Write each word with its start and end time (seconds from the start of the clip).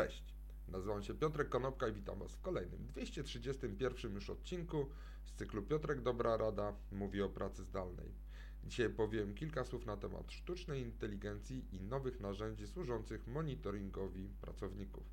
Cześć, 0.00 0.34
nazywam 0.68 1.02
się 1.02 1.14
Piotrek 1.14 1.48
Konopka 1.48 1.88
i 1.88 1.92
witam 1.92 2.18
Was 2.18 2.32
w 2.32 2.40
kolejnym 2.40 2.86
231 2.86 4.14
już 4.14 4.30
odcinku 4.30 4.88
z 5.24 5.32
cyklu 5.32 5.62
Piotrek 5.62 6.00
Dobra 6.00 6.36
Rada 6.36 6.72
mówi 6.92 7.22
o 7.22 7.28
pracy 7.28 7.64
zdalnej. 7.64 8.14
Dzisiaj 8.64 8.90
powiem 8.90 9.34
kilka 9.34 9.64
słów 9.64 9.86
na 9.86 9.96
temat 9.96 10.32
sztucznej 10.32 10.82
inteligencji 10.82 11.64
i 11.72 11.80
nowych 11.80 12.20
narzędzi 12.20 12.66
służących 12.66 13.26
monitoringowi 13.26 14.28
pracowników. 14.40 15.04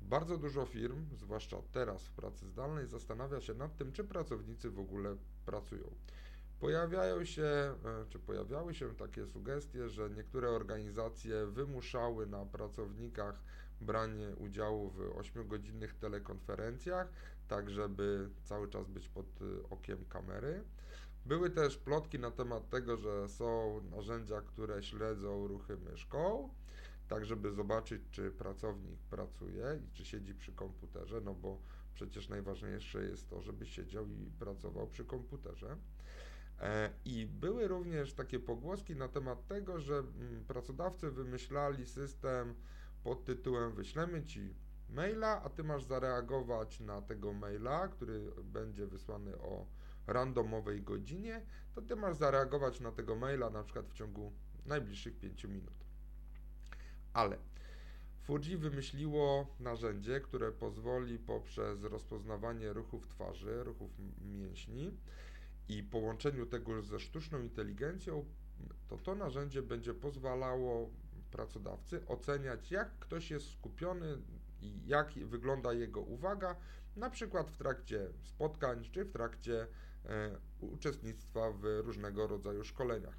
Bardzo 0.00 0.38
dużo 0.38 0.66
firm, 0.66 1.06
zwłaszcza 1.16 1.56
teraz 1.72 2.06
w 2.06 2.12
pracy 2.12 2.46
zdalnej, 2.46 2.86
zastanawia 2.86 3.40
się 3.40 3.54
nad 3.54 3.76
tym, 3.76 3.92
czy 3.92 4.04
pracownicy 4.04 4.70
w 4.70 4.78
ogóle 4.78 5.16
pracują. 5.46 5.90
Pojawiają 6.60 7.24
się, 7.24 7.42
e, 7.42 7.74
czy 8.08 8.18
pojawiały 8.18 8.74
się 8.74 8.94
takie 8.94 9.26
sugestie, 9.26 9.88
że 9.88 10.10
niektóre 10.10 10.50
organizacje 10.50 11.46
wymuszały 11.46 12.26
na 12.26 12.46
pracownikach 12.46 13.42
branie 13.80 14.36
udziału 14.36 14.90
w 14.90 14.98
8-godzinnych 14.98 15.94
telekonferencjach, 15.94 17.08
tak 17.48 17.70
żeby 17.70 18.30
cały 18.44 18.68
czas 18.68 18.88
być 18.88 19.08
pod 19.08 19.26
e, 19.26 19.68
okiem 19.70 20.04
kamery. 20.08 20.64
Były 21.26 21.50
też 21.50 21.76
plotki 21.76 22.18
na 22.18 22.30
temat 22.30 22.68
tego, 22.68 22.96
że 22.96 23.28
są 23.28 23.80
narzędzia, 23.90 24.40
które 24.40 24.82
śledzą 24.82 25.46
ruchy 25.46 25.76
myszką, 25.76 26.50
tak 27.08 27.24
żeby 27.24 27.52
zobaczyć, 27.52 28.02
czy 28.10 28.30
pracownik 28.30 29.00
pracuje 29.10 29.80
i 29.86 29.92
czy 29.92 30.04
siedzi 30.04 30.34
przy 30.34 30.52
komputerze, 30.52 31.20
no 31.20 31.34
bo 31.34 31.58
przecież 31.94 32.28
najważniejsze 32.28 33.04
jest 33.04 33.30
to, 33.30 33.42
żeby 33.42 33.66
siedział 33.66 34.06
i 34.08 34.30
pracował 34.38 34.86
przy 34.86 35.04
komputerze. 35.04 35.76
E, 36.60 36.90
I 37.04 37.26
były 37.26 37.68
również 37.68 38.12
takie 38.12 38.38
pogłoski 38.38 38.96
na 38.96 39.08
temat 39.08 39.46
tego, 39.46 39.80
że 39.80 39.94
mm, 39.98 40.44
pracodawcy 40.44 41.10
wymyślali 41.10 41.86
system 41.86 42.54
pod 43.04 43.24
tytułem 43.24 43.72
wyślemy 43.72 44.24
ci 44.24 44.54
maila, 44.90 45.42
a 45.42 45.50
ty 45.50 45.64
masz 45.64 45.84
zareagować 45.84 46.80
na 46.80 47.02
tego 47.02 47.32
maila, 47.32 47.88
który 47.88 48.30
będzie 48.44 48.86
wysłany 48.86 49.38
o 49.38 49.66
randomowej 50.06 50.82
godzinie, 50.82 51.42
to 51.74 51.82
ty 51.82 51.96
masz 51.96 52.16
zareagować 52.16 52.80
na 52.80 52.92
tego 52.92 53.16
maila 53.16 53.50
na 53.50 53.62
przykład 53.62 53.86
w 53.86 53.92
ciągu 53.92 54.32
najbliższych 54.66 55.18
5 55.18 55.44
minut. 55.44 55.84
Ale 57.12 57.38
Fuji 58.26 58.56
wymyśliło 58.56 59.46
narzędzie, 59.60 60.20
które 60.20 60.52
pozwoli 60.52 61.18
poprzez 61.18 61.84
rozpoznawanie 61.84 62.72
ruchów 62.72 63.08
twarzy, 63.08 63.64
ruchów 63.64 63.90
mięśni, 64.20 64.92
i 65.68 65.82
połączeniu 65.82 66.46
tego 66.46 66.82
ze 66.82 67.00
sztuczną 67.00 67.42
inteligencją, 67.42 68.24
to 68.88 68.96
to 68.98 69.14
narzędzie 69.14 69.62
będzie 69.62 69.94
pozwalało 69.94 70.90
pracodawcy 71.30 72.06
oceniać, 72.06 72.70
jak 72.70 72.98
ktoś 72.98 73.30
jest 73.30 73.50
skupiony 73.50 74.18
i 74.60 74.86
jak 74.86 75.12
wygląda 75.12 75.72
jego 75.72 76.00
uwaga, 76.00 76.56
na 76.96 77.10
przykład 77.10 77.50
w 77.50 77.56
trakcie 77.56 78.08
spotkań 78.22 78.88
czy 78.92 79.04
w 79.04 79.12
trakcie 79.12 79.66
e, 80.04 80.38
uczestnictwa 80.60 81.52
w 81.52 81.64
różnego 81.84 82.26
rodzaju 82.26 82.64
szkoleniach. 82.64 83.14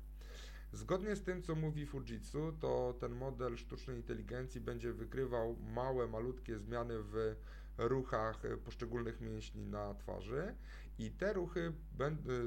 Zgodnie 0.73 1.15
z 1.15 1.23
tym, 1.23 1.41
co 1.41 1.55
mówi 1.55 1.85
Fujitsu, 1.85 2.53
to 2.59 2.95
ten 2.99 3.11
model 3.11 3.57
sztucznej 3.57 3.97
inteligencji 3.97 4.61
będzie 4.61 4.93
wykrywał 4.93 5.55
małe, 5.73 6.07
malutkie 6.07 6.59
zmiany 6.59 6.93
w 7.03 7.35
ruchach 7.77 8.41
poszczególnych 8.65 9.21
mięśni 9.21 9.65
na 9.65 9.93
twarzy 9.93 10.55
i 10.99 11.11
te 11.11 11.33
ruchy 11.33 11.73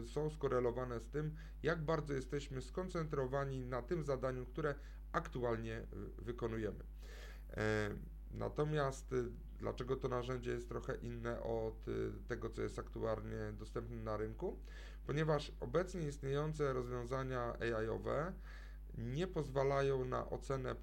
są 0.06 0.30
skorelowane 0.30 1.00
z 1.00 1.08
tym, 1.08 1.36
jak 1.62 1.82
bardzo 1.84 2.14
jesteśmy 2.14 2.62
skoncentrowani 2.62 3.64
na 3.64 3.82
tym 3.82 4.04
zadaniu, 4.04 4.46
które 4.46 4.74
aktualnie 5.12 5.78
y, 5.78 5.86
wykonujemy. 6.22 6.84
E, 7.56 7.90
natomiast 8.30 9.12
y, 9.12 9.24
dlaczego 9.58 9.96
to 9.96 10.08
narzędzie 10.08 10.50
jest 10.50 10.68
trochę 10.68 10.94
inne 10.96 11.42
od 11.42 11.88
y, 11.88 12.12
tego, 12.28 12.50
co 12.50 12.62
jest 12.62 12.78
aktualnie 12.78 13.52
dostępne 13.58 13.96
na 13.96 14.16
rynku? 14.16 14.58
Ponieważ 15.06 15.52
obecnie 15.60 16.08
istniejące 16.08 16.72
rozwiązania 16.72 17.56
AI-owe 17.60 18.32
nie 18.98 19.26
pozwalają 19.26 20.04
na 20.04 20.30
ocenę 20.30 20.74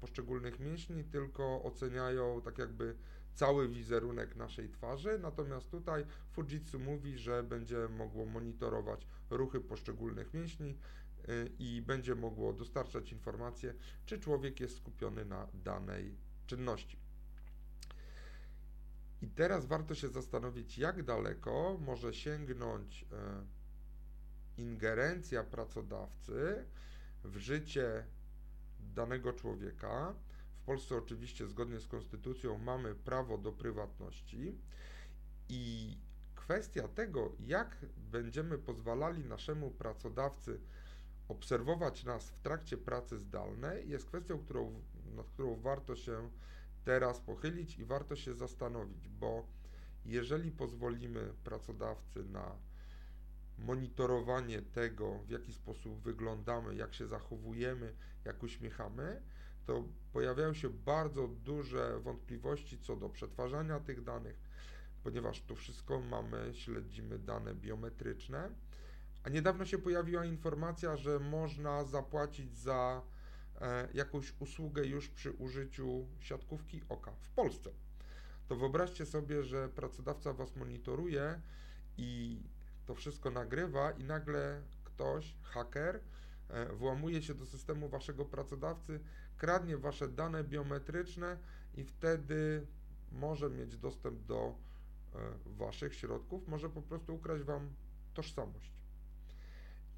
poszczególnych 0.00 0.60
mięśni, 0.60 1.04
tylko 1.04 1.62
oceniają 1.62 2.40
tak 2.42 2.58
jakby 2.58 2.96
cały 3.34 3.68
wizerunek 3.68 4.36
naszej 4.36 4.68
twarzy, 4.68 5.18
natomiast 5.18 5.70
tutaj 5.70 6.04
Fujitsu 6.30 6.78
mówi, 6.78 7.18
że 7.18 7.42
będzie 7.42 7.88
mogło 7.88 8.26
monitorować 8.26 9.06
ruchy 9.30 9.60
poszczególnych 9.60 10.34
mięśni 10.34 10.78
y, 11.28 11.50
i 11.58 11.82
będzie 11.82 12.14
mogło 12.14 12.52
dostarczać 12.52 13.12
informacje, 13.12 13.74
czy 14.06 14.20
człowiek 14.20 14.60
jest 14.60 14.76
skupiony 14.76 15.24
na 15.24 15.46
danej 15.64 16.16
czynności. 16.46 16.98
I 19.22 19.28
teraz 19.28 19.66
warto 19.66 19.94
się 19.94 20.08
zastanowić, 20.08 20.78
jak 20.78 21.02
daleko 21.02 21.78
może 21.80 22.14
sięgnąć 22.14 23.02
y, 23.02 23.06
ingerencja 24.62 25.44
pracodawcy 25.44 26.64
w 27.24 27.36
życie 27.36 28.04
danego 28.80 29.32
człowieka, 29.32 30.14
Polsce 30.64 30.96
oczywiście 30.96 31.46
zgodnie 31.46 31.80
z 31.80 31.86
konstytucją 31.86 32.58
mamy 32.58 32.94
prawo 32.94 33.38
do 33.38 33.52
prywatności 33.52 34.58
i 35.48 35.96
kwestia 36.34 36.88
tego, 36.88 37.32
jak 37.40 37.76
będziemy 37.96 38.58
pozwalali 38.58 39.24
naszemu 39.24 39.70
pracodawcy 39.70 40.60
obserwować 41.28 42.04
nas 42.04 42.30
w 42.30 42.38
trakcie 42.38 42.76
pracy 42.76 43.18
zdalnej, 43.18 43.88
jest 43.88 44.06
kwestią, 44.06 44.38
którą, 44.38 44.82
nad 45.16 45.30
którą 45.30 45.56
warto 45.60 45.96
się 45.96 46.30
teraz 46.84 47.20
pochylić 47.20 47.78
i 47.78 47.84
warto 47.84 48.16
się 48.16 48.34
zastanowić, 48.34 49.08
bo 49.08 49.46
jeżeli 50.04 50.50
pozwolimy 50.50 51.32
pracodawcy 51.44 52.24
na 52.24 52.56
monitorowanie 53.58 54.62
tego, 54.62 55.18
w 55.18 55.30
jaki 55.30 55.52
sposób 55.52 56.02
wyglądamy, 56.02 56.74
jak 56.74 56.94
się 56.94 57.06
zachowujemy, 57.06 57.94
jak 58.24 58.42
uśmiechamy, 58.42 59.22
to 59.66 59.84
pojawiają 60.12 60.54
się 60.54 60.70
bardzo 60.70 61.28
duże 61.28 62.00
wątpliwości 62.00 62.78
co 62.78 62.96
do 62.96 63.08
przetwarzania 63.08 63.80
tych 63.80 64.04
danych, 64.04 64.36
ponieważ 65.02 65.40
to 65.40 65.54
wszystko 65.54 66.00
mamy, 66.00 66.50
śledzimy 66.54 67.18
dane 67.18 67.54
biometryczne. 67.54 68.50
A 69.24 69.28
niedawno 69.28 69.64
się 69.64 69.78
pojawiła 69.78 70.24
informacja, 70.24 70.96
że 70.96 71.18
można 71.18 71.84
zapłacić 71.84 72.58
za 72.58 73.02
e, 73.60 73.88
jakąś 73.94 74.32
usługę 74.38 74.86
już 74.86 75.08
przy 75.08 75.32
użyciu 75.32 76.06
siatkówki 76.20 76.82
oka 76.88 77.12
w 77.20 77.30
Polsce. 77.30 77.70
To 78.48 78.56
wyobraźcie 78.56 79.06
sobie, 79.06 79.42
że 79.42 79.68
pracodawca 79.68 80.32
was 80.32 80.56
monitoruje 80.56 81.40
i 81.96 82.40
to 82.86 82.94
wszystko 82.94 83.30
nagrywa, 83.30 83.90
i 83.90 84.04
nagle 84.04 84.62
ktoś, 84.84 85.36
haker, 85.42 86.00
włamuje 86.72 87.22
się 87.22 87.34
do 87.34 87.46
systemu 87.46 87.88
waszego 87.88 88.24
pracodawcy, 88.24 89.00
kradnie 89.36 89.78
wasze 89.78 90.08
dane 90.08 90.44
biometryczne 90.44 91.38
i 91.74 91.84
wtedy 91.84 92.66
może 93.12 93.50
mieć 93.50 93.76
dostęp 93.76 94.22
do 94.22 94.54
e, 95.14 95.18
waszych 95.46 95.94
środków, 95.94 96.48
może 96.48 96.70
po 96.70 96.82
prostu 96.82 97.14
ukraść 97.14 97.44
wam 97.44 97.68
tożsamość. 98.14 98.72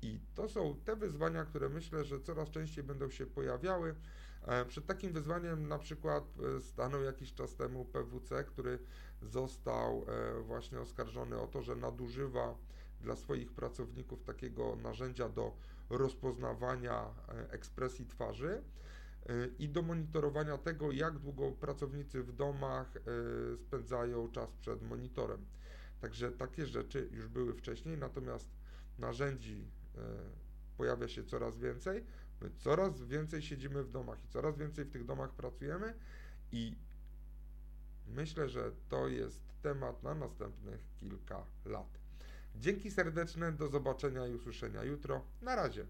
I 0.03 0.21
to 0.35 0.49
są 0.49 0.77
te 0.85 0.97
wyzwania, 0.97 1.45
które 1.45 1.69
myślę, 1.69 2.05
że 2.05 2.21
coraz 2.21 2.51
częściej 2.51 2.85
będą 2.85 3.11
się 3.11 3.27
pojawiały. 3.27 3.95
E, 4.43 4.65
przed 4.65 4.87
takim 4.87 5.13
wyzwaniem 5.13 5.69
na 5.69 5.79
przykład 5.79 6.25
stanął 6.63 7.03
jakiś 7.03 7.35
czas 7.35 7.55
temu 7.55 7.85
PWC, 7.85 8.45
który 8.45 8.79
został 9.23 10.07
właśnie 10.43 10.81
oskarżony 10.81 11.41
o 11.41 11.47
to, 11.47 11.63
że 11.63 11.77
nadużywa 11.77 12.55
dla 13.01 13.17
swoich 13.17 13.53
pracowników 13.53 14.23
takiego 14.23 14.77
narzędzia 14.77 15.29
do 15.29 15.57
rozpoznawania 15.91 17.03
e, 17.29 17.51
ekspresji 17.51 18.07
twarzy 18.07 18.63
e, 19.27 19.47
i 19.59 19.69
do 19.69 19.83
monitorowania 19.83 20.59
tego, 20.59 20.93
jak 20.93 21.19
długo 21.19 21.53
pracownicy 21.53 22.23
w 22.23 22.33
domach 22.33 22.97
e, 22.97 23.01
spędzają 23.57 24.31
czas 24.31 24.53
przed 24.53 24.83
monitorem. 24.83 25.45
Także 26.01 26.33
takie 26.33 26.67
rzeczy 26.67 27.09
już 27.13 27.29
były 27.29 27.55
wcześniej, 27.55 27.99
natomiast 27.99 28.49
narzędzi 28.99 29.65
pojawia 30.77 31.09
się 31.09 31.25
coraz 31.25 31.59
więcej. 31.59 32.05
My 32.41 32.51
coraz 32.51 33.03
więcej 33.03 33.43
siedzimy 33.43 33.85
w 33.85 33.91
domach 33.91 34.25
i 34.25 34.29
coraz 34.29 34.59
więcej 34.59 34.85
w 34.85 34.91
tych 34.91 35.05
domach 35.05 35.33
pracujemy 35.33 35.95
i 36.53 36.77
myślę, 38.07 38.49
że 38.49 38.73
to 38.89 39.09
jest 39.09 39.41
temat 39.63 40.03
na 40.03 40.15
następnych 40.15 40.81
kilka 40.97 41.47
lat. 41.65 42.06
Dzięki 42.61 42.91
serdeczne, 42.91 43.53
do 43.53 43.69
zobaczenia 43.69 44.27
i 44.27 44.35
usłyszenia 44.35 44.85
jutro. 44.85 45.25
Na 45.43 45.57
razie. 45.57 45.87